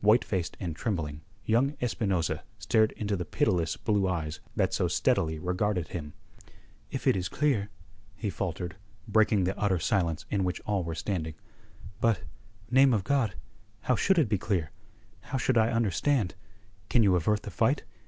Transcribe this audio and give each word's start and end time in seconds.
White 0.00 0.22
faced 0.24 0.56
and 0.60 0.76
trembling, 0.76 1.22
young 1.44 1.76
Espinosa 1.82 2.44
stared 2.60 2.92
into 2.92 3.16
the 3.16 3.24
pitiless 3.24 3.76
blue 3.76 4.06
eyes 4.08 4.38
that 4.54 4.72
so 4.72 4.86
steadily 4.86 5.40
regarded 5.40 5.88
him. 5.88 6.12
"If 6.92 7.08
it 7.08 7.16
is 7.16 7.28
clear?" 7.28 7.68
he 8.14 8.30
faltered, 8.30 8.76
breaking 9.08 9.42
the 9.42 9.58
utter 9.58 9.80
silence 9.80 10.24
in 10.30 10.44
which 10.44 10.60
all 10.66 10.84
were 10.84 10.94
standing. 10.94 11.34
"But, 12.00 12.20
name 12.70 12.94
of 12.94 13.02
God, 13.02 13.34
how 13.80 13.96
should 13.96 14.20
it 14.20 14.28
be 14.28 14.38
clear? 14.38 14.70
How 15.20 15.36
should 15.38 15.58
I 15.58 15.72
understand? 15.72 16.36
Can 16.88 17.02
you 17.02 17.16
avert 17.16 17.42
the 17.42 17.50
fight? 17.50 17.82